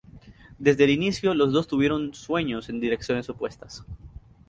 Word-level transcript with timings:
Desde 0.57 0.85
el 0.85 0.89
inicio, 0.89 1.35
los 1.35 1.51
dos 1.51 1.67
tuvieron 1.67 2.15
sueños 2.15 2.69
en 2.69 2.79
direcciones 2.79 3.29
opuestas. 3.29 3.83